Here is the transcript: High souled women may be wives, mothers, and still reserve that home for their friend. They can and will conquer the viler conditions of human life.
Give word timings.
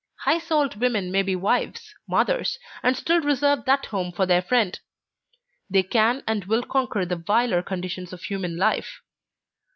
High 0.21 0.39
souled 0.39 0.77
women 0.79 1.11
may 1.11 1.21
be 1.21 1.35
wives, 1.35 1.93
mothers, 2.07 2.57
and 2.81 2.97
still 2.97 3.21
reserve 3.21 3.65
that 3.65 3.85
home 3.85 4.11
for 4.11 4.25
their 4.25 4.41
friend. 4.41 4.79
They 5.69 5.83
can 5.83 6.23
and 6.25 6.43
will 6.45 6.63
conquer 6.63 7.05
the 7.05 7.17
viler 7.17 7.61
conditions 7.61 8.11
of 8.11 8.23
human 8.23 8.57
life. 8.57 9.03